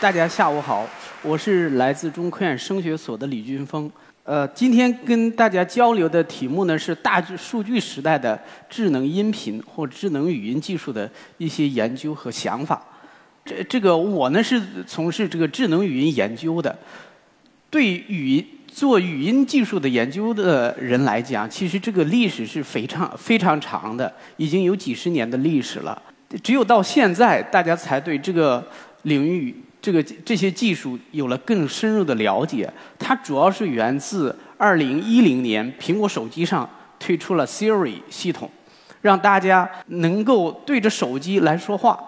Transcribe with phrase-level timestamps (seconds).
[0.00, 0.84] 大家下午好，
[1.22, 3.88] 我是来自中科院声学所的李军峰。
[4.24, 12.82] 呃，今天跟大家交流的题目呢是大数据时代的智能音频或智能语音技术的一些研究和想法。
[13.44, 16.76] 这这个我呢是从事这个智能语音研究的，
[17.70, 26.00] 对语音做语音技术的研究的人来讲，其实这个历史是非常非常长的，已经有几十年的历史了。
[26.42, 28.64] 只有到现在，大家才对这个
[29.02, 29.54] 领域。
[29.82, 36.70] 这个这些技术有了更深入的了解，它主要是源自2010年苹果手机上
[37.00, 38.48] 推出了 Siri 系统，
[39.00, 41.98] 让大家能够对着手机来说话，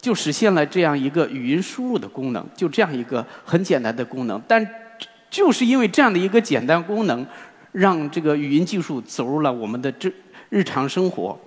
[0.00, 4.40] 就实现了这样一个语音输入的功能，就这样一个很简单的功能。
[4.48, 4.66] 但
[5.28, 7.26] 就是因为这样的一个简单功能，
[7.72, 10.10] 让这个语音技术走入了我们的这
[10.48, 11.38] 日常生活。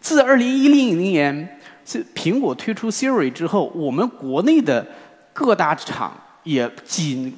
[0.00, 1.58] 自2010年，
[2.14, 4.86] 苹果推出 Siri 之后，我们国内的
[5.32, 7.36] 各大厂也紧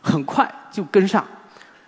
[0.00, 1.26] 很快就跟上，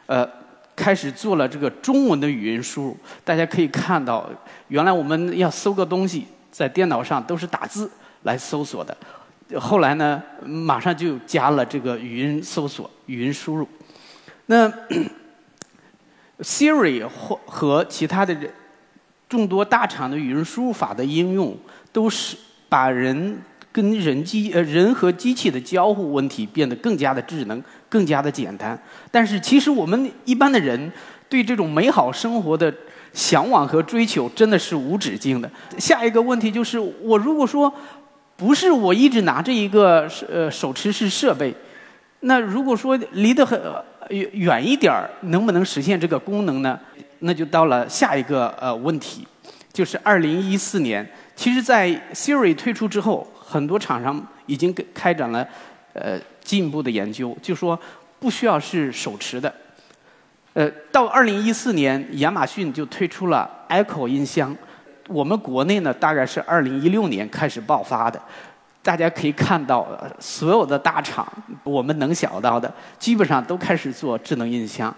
[0.07, 0.29] 呃，
[0.77, 2.97] 开始做了这个中文的语音输入。
[3.25, 4.29] 大家可以看到，
[4.69, 7.91] 原来我们要搜个东西，在电脑上都是打字
[8.23, 8.97] 来搜索的，
[9.59, 13.67] 后来呢，马上就加了这个语音搜索、语音输入。
[14.47, 14.71] 那
[16.41, 18.37] Siri 或和其他的
[19.29, 21.57] 众多大厂的语音输入法的应用，
[21.95, 22.37] 都是
[22.69, 23.39] 把人。
[23.75, 28.81] 跟人机呃人和机器的交互问题变得更加的智能，更加的简单。
[29.11, 30.93] 但是其实我们一般的人
[31.29, 32.73] 对这种美好生活的
[33.13, 35.51] 向往和追求真的是无止境的。
[35.77, 37.75] 下一个问题就是，我如果说
[38.37, 41.53] 不是我一直拿着一个呃手持式设备，
[42.21, 43.61] 那如果说离得很
[44.11, 46.79] 远一点儿，能不能实现这个功能呢？
[47.19, 49.27] 那就到了下一个呃问题，
[49.73, 51.05] 就是二零一四年，
[51.37, 53.27] 其实在 Siri 推出之后。
[53.47, 55.47] 很多厂商已经开展了
[55.93, 57.79] 呃进一步的研究，就说
[58.19, 59.55] 不需要是手持的。
[60.55, 64.57] 呃，到二零一四年，亚马逊就推出了 Echo 音箱。
[65.09, 68.21] 我们国内呢，大概是二零一六年开始爆发的。
[68.83, 69.87] 大家可以看到，
[70.19, 71.31] 所有的大厂，
[71.63, 74.93] 我们能想到的，基本上都开始做智能音箱。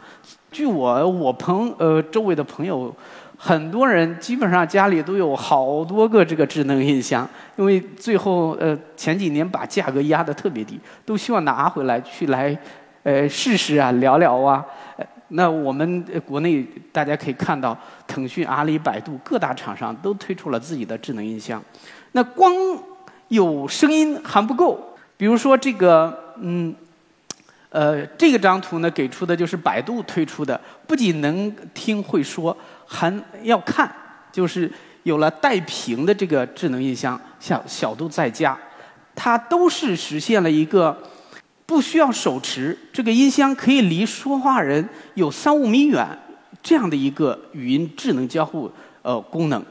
[0.53, 2.95] 据我我朋呃周围的朋友。
[3.39, 12.57] 很多人基本上家里都有好多个这个智能音箱，因为最后呃前几年把价格压得特别低，都希望拿回来去来
[13.03, 14.65] 呃试试啊聊聊啊。
[15.29, 17.77] 那我们国内大家可以看到，
[18.07, 21.63] 腾讯、阿里、百度各大厂商都推出了自己的智能音箱。
[22.13, 22.53] 那光
[23.29, 26.75] 有声音还不够，比如说这个嗯
[27.69, 32.57] 呃这个张图呢给出的就是百度推出的，不仅能听会说。
[32.87, 33.91] 还要看，
[34.33, 34.71] 就是
[35.03, 38.57] 有了带屏的这个智能音箱，像小度在家，
[39.15, 40.97] 它都是实现了一个
[41.67, 46.07] 不需要手持，这个音箱可以离说话人有三五米远
[46.63, 48.71] 这样的一个语音智能交互
[49.03, 49.65] 呃功能。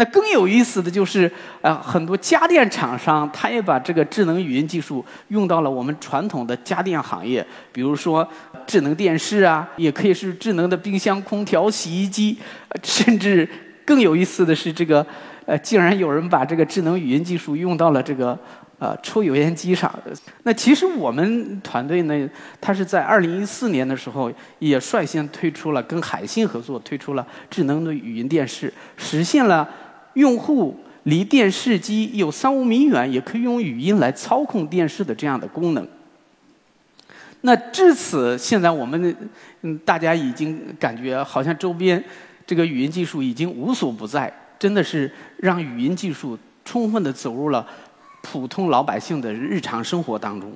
[0.00, 1.30] 那更有意思的就是，
[1.60, 8.26] 呃，很多家电厂商，他也把这个智能语音技术用到了我们传统的家电行业，比如说
[8.66, 12.38] 智能电视啊，也可以是智能的冰箱、空调、洗衣机，
[12.82, 13.46] 甚至
[13.84, 15.06] 更有意思的是，这个
[15.44, 18.38] 呃，竟然有人把这个智能语音技术用到了这个
[18.78, 19.94] 呃抽油烟机上。
[20.44, 22.26] 那其实我们团队呢，
[22.58, 29.68] 它是在二零一四年的时候，也率先推出了跟海信合作推出了智能的语音电视，实现了。
[30.14, 35.86] 用户离电视机有三五米远，也可以用语音来操控电视的这样的功能。
[37.42, 39.16] 那至此，现在我们
[39.62, 42.02] 嗯，大家已经感觉好像周边
[42.46, 47.66] 这个语音技术已经无所不在，真的是让语音技术充分的走入了
[48.22, 50.52] 普通老百姓的日常生活当中。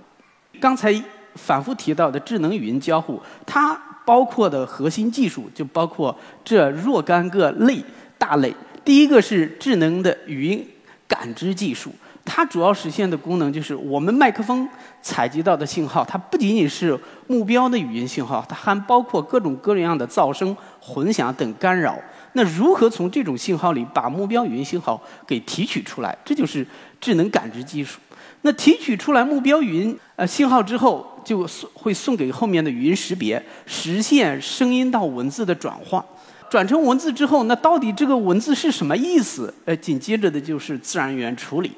[0.61, 0.95] 刚才
[1.37, 7.83] 反复提到的智能语音交互，它包括的核心技术就包括这若干个类
[8.19, 8.55] 大类。
[8.85, 10.67] 第一个是智能的语音
[11.09, 11.91] 感知技术，
[12.25, 14.69] 它主要实现的功能就是我们麦克风
[15.01, 21.99] 采集到的信号，它不仅仅是目标的语音信号，它还包括各种各样的噪声、混响等干扰。
[22.35, 26.17] 那如何从这种信号里把目标语音信号给提取出来？
[26.25, 26.67] 这就是
[27.01, 27.99] 智能感知技术。
[28.43, 36.05] 那提取出来目标语音呃信号之后，就送会送给后面的语音识别，实现声音到文字的转换。
[36.51, 39.53] 转成文字之后，那到底这个文字是什么意思？
[39.65, 41.73] 呃，紧接着的就是自然语言处理。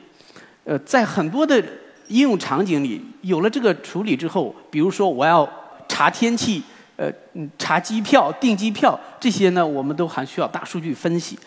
[0.65, 1.63] 呃，在很多的
[2.09, 5.49] 应用场景里，有了这个处理之后，比如说我要
[5.89, 6.63] 查天气，
[6.97, 7.11] 呃，
[7.59, 11.39] 查机票、订机票这些呢，我们都还需要大数据分析。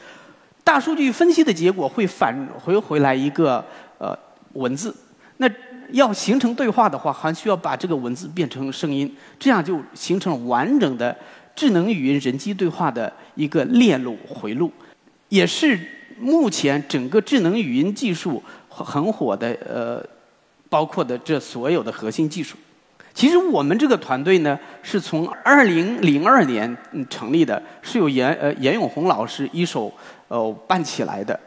[0.63, 3.63] 大数据分析的结果会返回回来一个
[3.97, 4.17] 呃
[4.53, 4.95] 文字。
[5.37, 5.49] 那
[5.91, 11.15] 要形成对话的话，还需要把这个文字变成声音，这样就形成了完整的
[11.59, 14.71] 智能语音人机对话的一个链路回路，
[15.27, 15.77] 也是
[16.17, 20.01] 目前整个智能语音技术很火的呃，
[20.69, 22.55] 包括的这所有的核心技术。
[23.13, 26.77] 其实我们这个团队呢，是从二零零二年
[27.09, 29.93] 成立的，是由严呃严永红老师一手
[30.29, 31.37] 呃办起来的。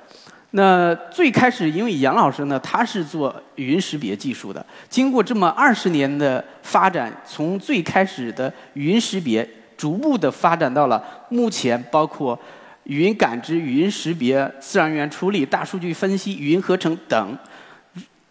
[0.51, 4.63] 那最开始，因为杨老师呢，他是做语音识别技术的。
[4.91, 9.49] 经过这么二十年的发展，从最开始的语音识别，
[9.83, 12.39] 逐步的发展到了目前，包括
[12.85, 17.37] 语音感知、语音识别、自然语言处理、大数据分析、语音合成等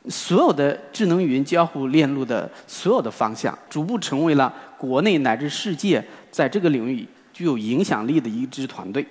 [0.08, 9.06] 所有的智能语音交互链路的所有的方向，逐步成为了国内乃至世界在这个领域具有影响力的一支团队。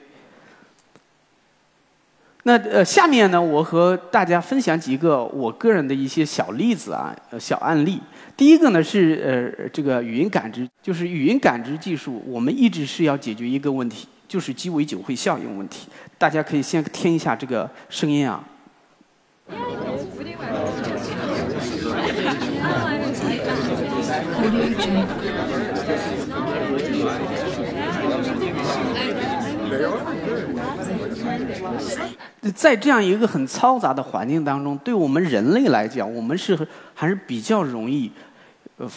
[2.51, 8.01] 那呃，下面呢，我和大家分享几个我个人的一些小例子啊，小案例。
[8.37, 15.87] 第一个呢是呃，这个语音感知，就是语音感知技术，我们一直是要解决一个问题，就是鸡尾酒会效应问题。
[16.19, 18.43] 大家可以先听一下这个声音啊。
[32.55, 36.59] 在这样一个很嘈杂的环境当中，对我们人类来讲，我们是
[36.95, 38.11] 还是比较容易
[38.79, 38.89] 呃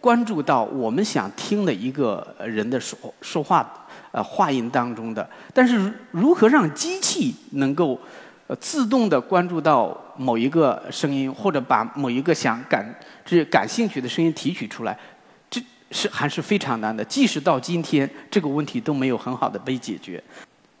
[0.00, 5.28] 关注到我们想听的一个人的说说话呃话音当中的。
[5.52, 8.00] 但是如何让机器能够
[8.46, 14.98] 呃自动的关注到某一个声音，或者把某一个想感这感兴趣的声音提取出来，
[15.50, 15.60] 这
[15.90, 17.04] 是还是非常难的。
[17.04, 20.22] 即使到今天，这个问题都没有很好的被解决。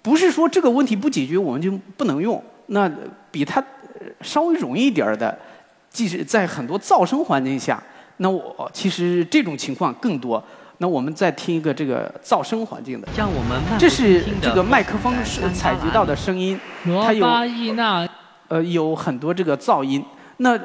[0.06, 2.88] 不是说这个问题不解决我们就不能用，那
[3.32, 3.60] 比它
[4.20, 5.36] 稍微容易一点的，
[5.90, 7.82] 即使在很多噪声环境下，
[8.18, 10.40] 那我其实这种情况更多。
[10.78, 17.26] 那我们再听一个这个噪声环境的，像我们这是这个麦克风是采集到的声音，它有
[18.46, 20.04] 呃有很多这个噪音。
[20.36, 20.56] 那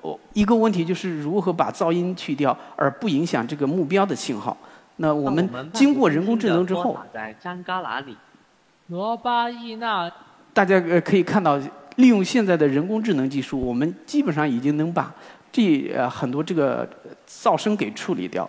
[0.00, 4.56] 我一个问题就是如何把噪音去掉，而不影响这个目标的信号。
[4.96, 6.98] 那我们经过人工智能之后。
[8.90, 10.12] 罗巴伊纳，
[10.52, 11.56] 大家呃可以看到，
[11.94, 15.14] 利用现在的人工智能技术，我们基本上已经能把
[15.52, 16.88] 这呃很多这个
[17.24, 18.48] 噪声给处理掉。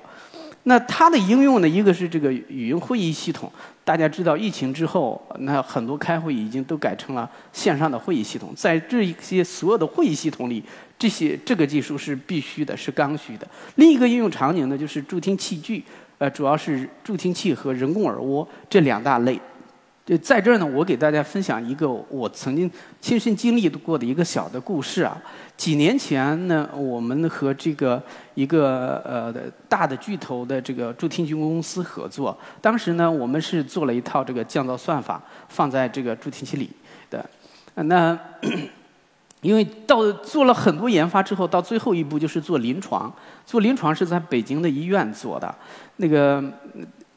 [0.64, 3.52] 那它的应用呢，一个是这个语音会议系统。
[3.84, 8.52] 大家知道，疫情之后，那很多开会已经都改成了线上的会议系统。
[8.56, 10.64] 在这一些所有的会议系统里，
[10.98, 13.48] 这些这个技术是必须的，是刚需的。
[13.76, 15.84] 另一个应用场景呢，就是助听器具，
[16.18, 19.40] 呃，主要是助听器和人工耳蜗这两大类。
[20.18, 22.70] 在这儿呢，我给大家分享一个我曾经
[23.00, 25.18] 亲身经历过的一个小的故事啊。
[25.56, 28.02] 几年前呢，我们和这个
[28.34, 29.34] 一个呃
[29.70, 36.70] 大的巨头的这个助听器公司合作，当时呢，我们是做了一套这个降噪算法放在这个助听器里
[37.10, 37.30] 的。
[37.76, 38.20] 那
[39.42, 43.12] 因为到做了很多研发之后，到最后一步就是做临床。
[43.46, 45.56] 做临床是在北京的医院做的，
[45.96, 46.44] 那个。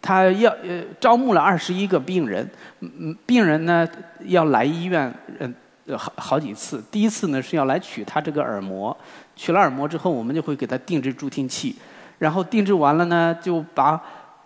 [0.07, 2.47] 他要呃招募了二十一个病人，
[2.81, 3.89] 嗯病人呢
[4.27, 5.55] 要来医院嗯
[5.97, 6.85] 好好几次。
[6.91, 8.95] 第一次呢是要来取他这个耳膜，
[9.35, 11.75] 取了耳膜之后，我们就会给他定制助听器，
[12.19, 13.99] 然后定制完了呢，就把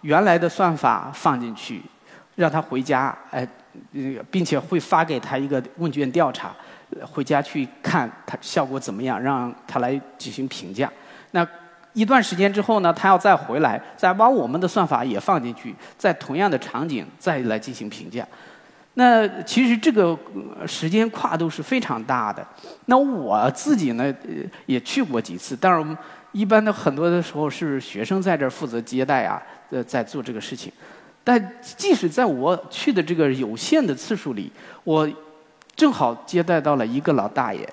[0.03, 1.83] 原来的算法放进去，
[2.37, 3.45] 让他回家哎，
[4.31, 6.55] 并且会发给他一个问卷调查，
[7.03, 10.88] 回家去看他效果怎么样，让他来进行评价。
[11.33, 11.45] 那。
[11.99, 18.25] 一段时间之后呢，他要再回来，再把我们的算法也放进去，在同样的场景再来进行评价。
[18.95, 20.17] 那其实这个
[20.64, 22.47] 时间跨度是非常大的。
[22.87, 24.14] 那我自己呢，
[24.67, 25.97] 也去过几次，但是
[26.31, 30.73] 一般的很多的时候是学生在这儿负责接待啊，呃，在做这个事情。
[31.25, 34.52] 但即使在我去的这个有限的次数里，
[34.85, 35.09] 我
[35.75, 37.69] 正好接待到了一个老大爷，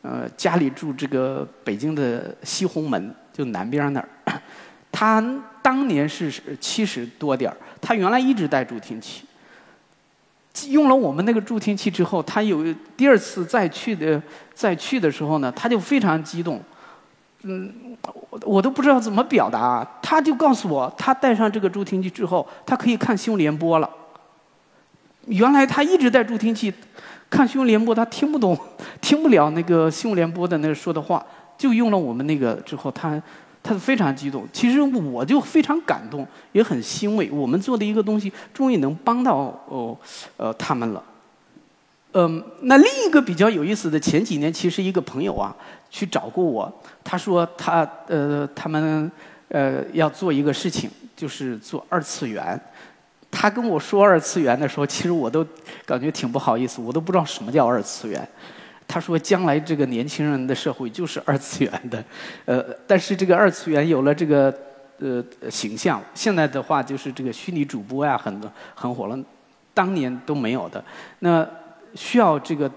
[0.00, 3.14] 呃，家里住这个北京的西红门。
[3.38, 4.08] 就南边那儿，
[4.90, 5.24] 他
[5.62, 6.28] 当年是
[6.60, 9.22] 七十多点儿，他原来一直戴助听器，
[10.66, 12.64] 用了我们那个助听器之后，他有
[12.96, 14.20] 第二次再去的
[14.52, 16.60] 再去的时候呢，他就非常激动，
[17.44, 17.72] 嗯，
[18.42, 23.88] 我都不知道怎么表达，他就告诉我，他戴上这个助听器之后，他可以看新闻联播了。
[25.26, 26.74] 原来他一直戴助听器
[27.30, 28.58] 看新闻联播，他听不懂，
[29.00, 31.24] 听不了那个新闻联播的那说的话。
[31.58, 33.20] 就用了我们那个之后，他
[33.62, 34.46] 他非常激动。
[34.52, 37.30] 其实我就非常感动，也很欣慰。
[37.30, 39.94] 我们做的一个东西终于能帮到哦
[40.38, 41.02] 呃他们了。
[42.12, 45.54] 嗯，那另一个比较有意思的，前几年其实一个朋友啊
[45.90, 46.72] 去找过我，
[47.04, 49.12] 他说他呃他们
[49.48, 52.58] 呃要做一个事情，就是做二次元。
[53.30, 55.46] 他跟我说二次元的时候，其实我都
[55.84, 58.26] 感觉挺不好意思，我都不知道什么叫二次元。
[58.88, 62.02] 他说将来这个年轻人的社会就是二次元的，
[62.46, 64.52] 呃，但是这个二次元有了这个
[64.98, 69.18] 呃形象，现在的话就是这个虚拟主播呀，很多很火了，
[69.74, 70.82] 当年都没有的。
[71.18, 71.46] 那
[71.94, 72.70] 需要这个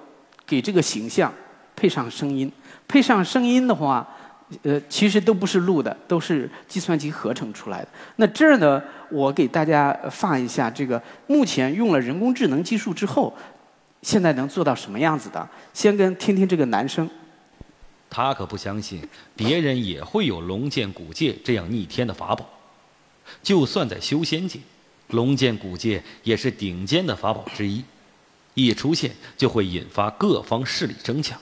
[0.46, 1.34] 给这个形象
[1.78, 2.52] 配上声音，
[2.90, 4.06] 配上声音的话，
[4.64, 7.88] 呃，其实都不是录的，都是计算机合成出来的。
[8.18, 13.34] 那这儿呢，我给大家放一下这个目前用了人工智能技术之后，
[14.02, 15.48] 现在能做到什么样子的？
[15.74, 17.10] 先跟听听这个男生。
[18.10, 22.50] 他可不相信别人也会有龙剑古界这样逆天的法宝，
[23.42, 24.60] 就算在修仙界，
[25.08, 27.84] 龙剑古界也是顶尖的法宝之一。
[28.54, 31.40] 一出现就会引发各方势力争抢，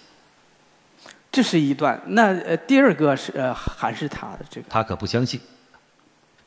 [1.32, 2.00] 这是一段。
[2.06, 4.68] 那呃，第二个是呃，还是他的这个。
[4.70, 5.39] 他可不相信，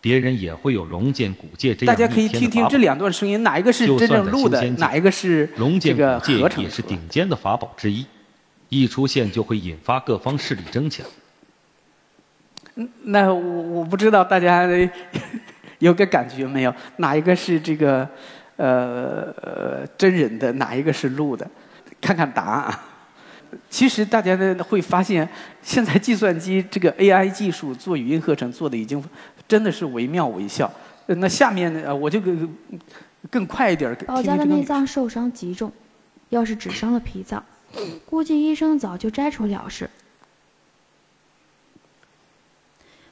[0.03, 8.05] 别人也会有龙剑古界这样大家可以听听这两段声音，哪一个是真正录的，哪一个是龙剑古界也是顶尖的法宝之一，
[8.69, 11.07] 一出现就会引发各方势力争抢。
[13.05, 14.69] 那我我不知道大家
[15.79, 16.75] 有个感觉没有？
[16.97, 18.07] 哪一个是这个？
[18.57, 21.51] 呃呃，真人的哪一个是录的？
[22.01, 22.79] 看看答案。
[23.69, 25.29] 其实大家呢会发现，
[25.63, 29.03] 现在计算机这个 AI 技术做语音合成做的已经
[29.53, 30.73] 真的是惟妙惟肖。
[31.05, 32.57] 那下面呢，我就更
[33.31, 33.95] 更快一点。
[34.07, 35.71] 保家的内脏受伤极重，
[36.31, 37.45] 要是只伤了脾脏，
[38.07, 39.91] 估计医生早就摘除了事。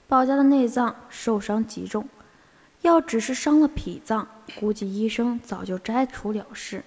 [0.09, 2.09] 保家的内脏受伤极重。
[2.81, 4.27] 要只是伤了脾脏，
[4.59, 6.83] 估计医生早就摘除了事。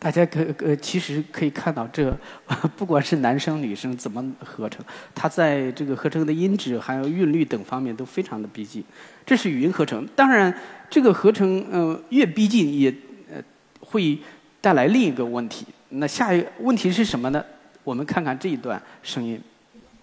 [0.00, 2.10] 大家可呃，其实可以看到，这
[2.74, 4.82] 不管是男生女生怎么合成，
[5.14, 8.82] 它在这个合成的音质还有韵律等方面都非常的逼近。
[9.26, 10.52] 这是语音合成，当然
[10.88, 12.88] 这个合成呃越逼近也
[13.30, 13.42] 呃
[13.80, 14.18] 会
[14.62, 15.66] 带来另一个问题。
[15.90, 17.44] 那下一个问题是什么呢？
[17.84, 19.38] 我们看看这一段声音。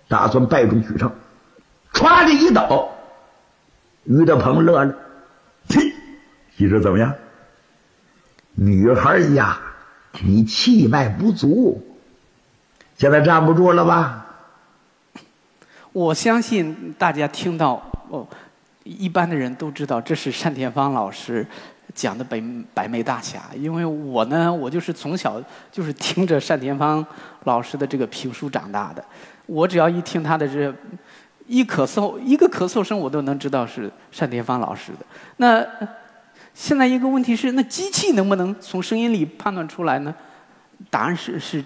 [0.07, 1.11] 打算败中取胜，
[1.91, 2.87] 歘的一倒。
[4.03, 4.95] 于德鹏乐了，
[5.69, 5.91] 嘿，
[6.55, 7.11] 你说怎么样？
[8.53, 9.59] 女孩呀，
[10.23, 11.81] 你气脉不足，
[12.97, 14.25] 现在站不住了吧？
[15.91, 18.25] 我相信大家听到哦，
[18.83, 21.45] 一般的人都知道这是单田芳老师
[21.93, 22.41] 讲的《白
[22.73, 27.05] 白眉大侠》，因为我呢，我就是从小就是听着单田芳
[27.43, 29.03] 老师的这个评书长大的，
[29.45, 30.73] 我只要一听他的这。
[31.49, 35.05] 一咳嗽，一个咳嗽声，我都能知道是单田芳老师的。
[35.37, 35.65] 那
[36.57, 40.13] 现在一个问题是，那机器能不能从声音里判断出来呢？
[40.89, 41.63] 答案是是，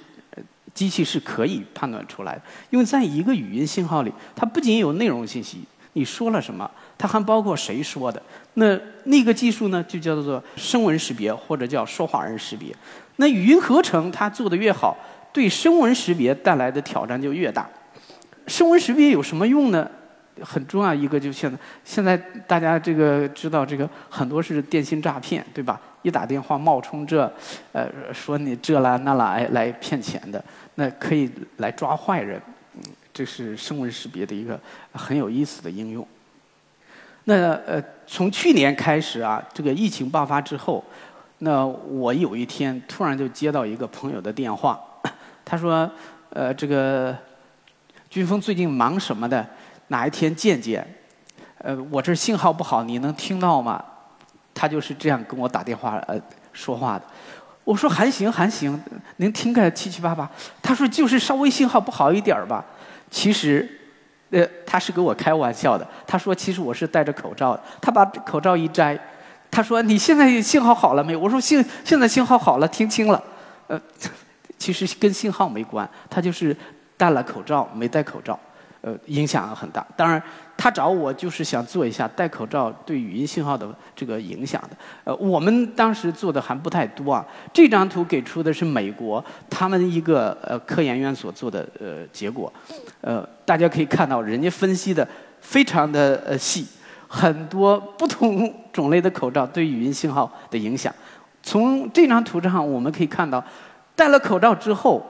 [0.73, 8.21] 机器是可以判断出来的，因为在一个语音信号里，它不仅有内容信息，你说了什么，它还包括谁说的。
[8.55, 12.75] 那那个技术呢，就叫做声纹识别，或者叫说话人识别。
[13.15, 14.97] 那语音合成它做的越好，
[15.31, 17.67] 对声纹识别带来的挑战就越大。
[18.45, 19.89] 声纹识别有什么用呢？
[20.41, 22.15] 很重要一个，就现在现在
[22.47, 25.79] 大家这个知道这个很多是电信诈骗，对吧？
[26.01, 27.31] 一打电话冒充这，
[27.73, 30.43] 呃，说你这啦那啦来来骗钱的，
[30.75, 32.41] 那可以来抓坏人。
[33.13, 34.59] 这是声纹识别的一个
[34.93, 36.07] 很有意思的应用。
[37.25, 40.83] 那呃，从去年开始啊，这个疫情爆发之后，
[41.39, 44.79] 那我有一天突然就接到一个朋友的电话，
[45.45, 45.91] 他说，
[46.29, 47.15] 呃，这个。
[48.09, 49.47] 军峰最近忙什么的？
[49.91, 50.87] 哪一天见见？
[51.57, 53.83] 呃，我这信号不好，你能听到吗？
[54.53, 56.19] 他就是这样跟我打电话呃
[56.53, 57.03] 说话的。
[57.65, 58.81] 我说还行还行，
[59.17, 60.29] 能听个七七八八。
[60.61, 62.65] 他说就是稍微信号不好一点儿吧。
[63.09, 63.69] 其实，
[64.29, 65.85] 呃，他是跟我开玩笑的。
[66.07, 67.61] 他说其实我是戴着口罩的。
[67.81, 68.97] 他把口罩一摘，
[69.51, 71.19] 他说你现在信号好了没有？
[71.19, 73.21] 我说信现在信号好了，听清了。
[73.67, 73.79] 呃，
[74.57, 76.55] 其实跟信号没关，他就是。
[76.97, 78.39] 戴了口罩没戴口罩，
[78.81, 79.85] 呃，影响很大。
[79.95, 80.21] 当然，
[80.57, 84.69] 他找我就是想做一下戴口罩对语音信号的这个影响的。
[85.03, 87.23] 呃，我们当时做的还不太多啊。
[87.53, 92.51] 这张图给出的是美国他们一个呃科研院所做的呃结果，
[93.01, 95.07] 呃，大家可以看到人家分析的
[95.39, 96.65] 非常的呃细，
[97.07, 100.91] 很多不同种类的口罩对语音信号的影响。
[101.43, 103.43] 从这张图上我们可以看到，
[103.95, 105.05] 戴了口罩之后。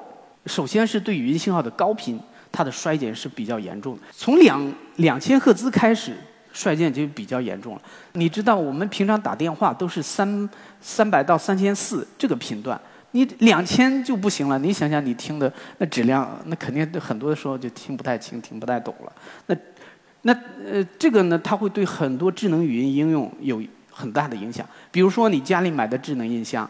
[0.48, 2.20] 首先是对语音信号的高频，
[2.52, 4.02] 它的衰减是比较严重的。
[4.12, 6.16] 从两两千赫兹开始，
[6.52, 7.82] 衰减就比较严重了。
[8.14, 10.50] 你知道，我们平常打电话都是三
[10.82, 12.80] 三百到三千四这个频段，
[13.12, 14.60] 你两千就不行了。
[14.60, 19.14] 你想想，你听的那质量，那肯定很多的时候就听不太清、听不太懂了。
[19.48, 19.56] 那
[20.24, 20.34] 那
[20.70, 24.66] 呃，这个呢，它会对很多智能语音应用有很大的影响。
[24.92, 26.70] 比如说，你家里买的智能音箱，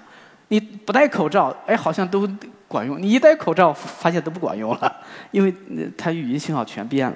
[0.50, 2.30] 你不戴口罩，哎，好像都
[2.72, 4.96] 管用；你一戴口罩，发现都不管用了，
[5.32, 5.54] 因为
[5.98, 7.16] 它语音信号全变了。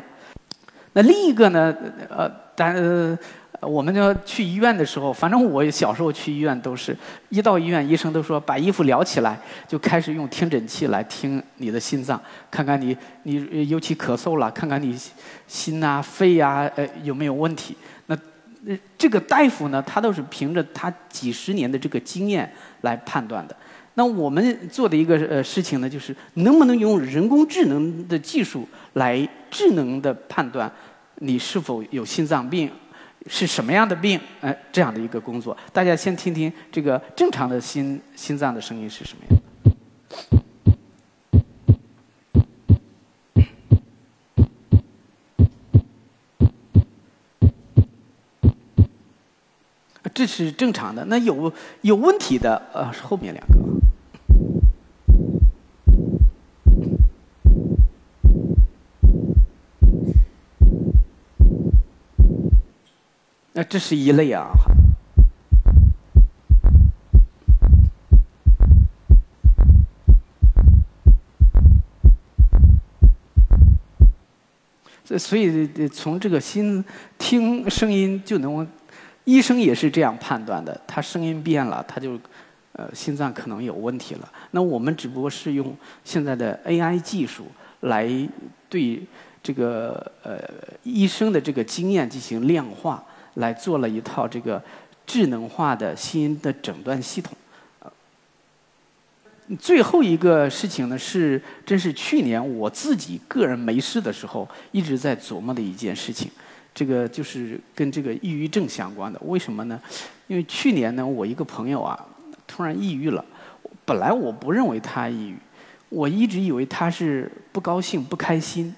[0.93, 1.73] 那另一个呢，
[2.09, 3.17] 呃，但呃。
[3.61, 6.95] 我们就去医院的时候，反正我小时候去医院都是
[7.29, 12.21] 一到医院，医生都说把衣服撩起来，就开始用听诊器来听你的心脏，
[12.51, 14.95] 看看你你尤其咳嗽了，看看你
[15.47, 17.75] 心呐、肺呀，呃有没有问题。
[18.05, 18.15] 那
[18.97, 23.55] 这个大夫呢，他都是凭着他几十年的这个经验来判断的。
[23.95, 30.71] 那我们做的一个呃事情呢，就是能不能用人工智能的技术来智能的判断
[31.15, 32.69] 你是否有心脏病。
[33.27, 34.19] 是什么样的病？
[34.39, 39.41] 哎，这样的一个工作，大家先听听这个正常的心心脏的声音是什么样。
[50.13, 51.03] 这是正常的。
[51.05, 53.64] 那有有问题的，呃，是后面两个。
[63.57, 64.49] 那这是一类啊，
[75.17, 76.83] 所以从这个心
[77.17, 78.67] 听声音就能，
[79.23, 82.19] 医生也是这样判断的，他声音变了，他就
[82.73, 84.29] 呃心脏可能有问题了。
[84.51, 87.45] 那我们只不过是用现在的 AI 技术
[87.79, 88.05] 来
[88.67, 89.01] 对
[89.41, 90.41] 这个呃
[90.83, 93.01] 医生的这个经验进行量化。
[93.35, 94.61] 来做了一套这个
[95.05, 97.37] 智能化的新的诊断系统。
[99.59, 106.31] 最后一个事情呢，是真是去年我自己个人没事的时候一直在琢磨的一件事情。
[106.73, 109.19] 这个就是跟这个抑郁症相关的。
[109.23, 109.79] 为什么呢？
[110.25, 112.03] 因为去年呢，我一个朋友啊，
[112.47, 113.23] 突然抑郁了。
[113.85, 115.37] 本来我不认为他抑郁，
[115.89, 118.75] 我一直以为他是不高兴、不开心，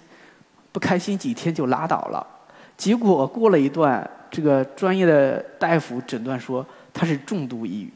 [0.73, 2.27] 不开心几天就拉倒了。
[2.75, 4.05] 结果过了一段。
[4.29, 7.93] 这个专业的大夫诊断说他是重度抑郁，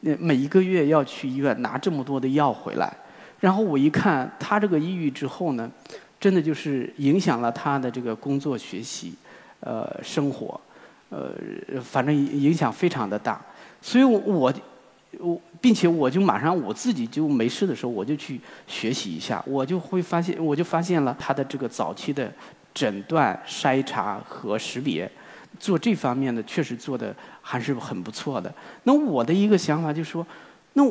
[0.00, 2.92] 那每一个月要去医院拿这么多的药回来。
[3.38, 5.70] 然后我一看他这个抑郁之后呢，
[6.18, 9.14] 真的就是影响了他的这个工作、学习、
[9.60, 10.60] 呃生活，
[11.08, 11.32] 呃
[11.82, 13.40] 反正影响非常的大。
[13.80, 22.30] 所以我我并且我就马上我自己就没事的时候我就去学习一下，我就会发现我就发现了他的这个早期的
[22.74, 25.10] 诊断、筛查和识别。
[25.58, 28.52] 做这方面的确实做的还是很不错的。
[28.84, 30.26] 那我的一个想法就是说，
[30.74, 30.82] 那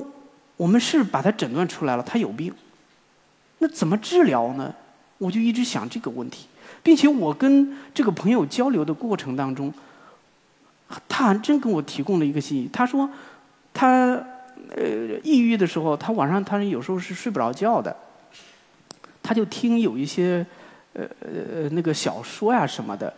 [0.58, 2.54] 我们是把他诊断出来了，他有病，
[3.60, 4.74] 那怎么治疗呢？
[5.18, 6.48] 我就一直想这个问题，
[6.84, 9.74] 并且我跟这个朋友交流的过程当中，
[11.08, 12.70] 他还真跟我提供了一个信息。
[12.72, 13.10] 他说，
[13.74, 14.22] 他
[14.76, 17.96] 呃抑郁的时候，他晚上他有时候是睡不着觉的，
[19.22, 20.46] 他就听有一些
[20.94, 23.14] 呃呃那个小说呀什么的。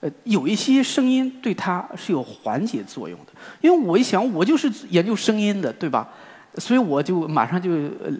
[0.00, 6.08] 呃，有一些声音对他是有缓解作用的，因为我一想，我就是研究声音的，对吧？
[6.58, 7.70] 所以我就马上就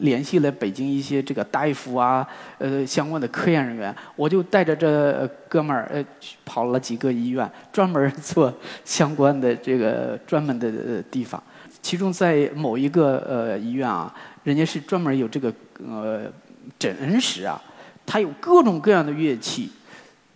[0.01, 2.27] 联系了北京一些这个大夫啊，
[2.59, 6.05] 呃，相关的科研人员，我就带着这哥们儿呃
[6.45, 8.53] 跑了几个医院，专门做
[8.85, 11.43] 相关的这个专门的地方。
[11.81, 15.53] 其中在某一个呃医院啊，人家是专门有这个
[15.87, 16.31] 呃
[16.79, 17.59] 诊室啊，
[18.05, 19.71] 它有各种各样的乐器。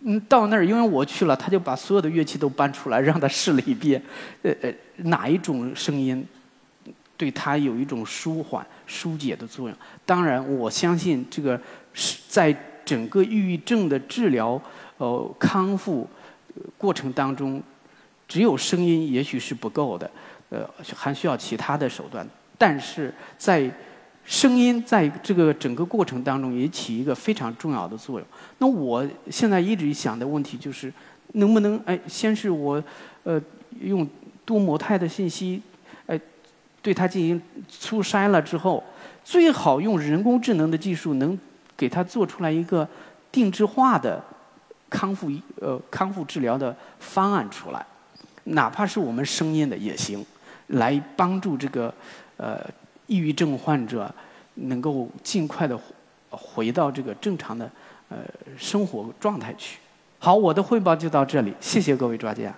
[0.03, 4.03] 嗯，到那儿，因为我去了，他就把所有的乐器都搬出来，让他试了一遍，
[4.43, 6.27] 呃呃，哪一种声音
[7.17, 9.77] 对他有一种舒缓、疏解的作用。
[10.07, 11.61] 当然，我相信这个
[11.93, 14.61] 是在整个抑郁症的治疗、
[14.97, 16.09] 呃康复
[16.79, 17.63] 过程当中，
[18.27, 20.11] 只有声音也许是不够的，
[20.49, 22.27] 呃，还需要其他的手段。
[22.57, 23.71] 但是在
[24.31, 28.29] 声音在这个整个过程当中也起一个非常重要的作用。
[28.59, 30.93] 那我现在一直想的问题就是，
[31.33, 32.81] 能不能哎，先是我
[33.25, 33.43] 呃
[33.81, 34.09] 用
[34.45, 35.61] 多模态的信息，
[36.07, 36.19] 哎，
[36.81, 38.85] 对它进行初筛了之后，
[39.25, 41.37] 最好用人工智能的技术能
[41.77, 42.89] 给它做出来一个
[43.33, 44.23] 定制化的
[44.89, 45.29] 康复
[45.61, 47.85] 呃康复治疗的方案出来，
[48.45, 50.25] 哪怕是我们声音的也行，
[50.69, 51.93] 来帮助这个
[52.37, 52.65] 呃
[53.11, 54.11] 抑郁症患者
[54.55, 55.79] 能够尽快的
[56.31, 57.71] 回到这个正常的。
[58.13, 58.19] 呃，
[58.59, 59.79] 生活状态去。
[60.19, 62.53] 好，我的汇报就到这里，谢谢各位专家。